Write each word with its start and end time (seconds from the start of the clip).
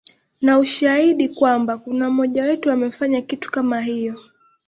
na 0.41 0.59
ushahidi 0.59 1.29
kwamba 1.29 1.77
kuna 1.77 2.09
mmoja 2.09 2.43
wetu 2.43 2.71
amefanya 2.71 3.21
kitu 3.21 3.51
kama 3.51 3.81
hiyo 3.81 4.19